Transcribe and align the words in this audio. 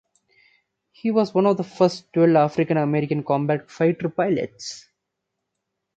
He 0.93 1.11
was 1.11 1.31
one 1.31 1.45
of 1.45 1.57
the 1.57 1.63
first 1.63 2.11
twelve 2.11 2.35
African 2.35 2.75
American 2.77 3.23
combat 3.23 3.69
fighter 3.69 4.09
pilots. 4.09 4.89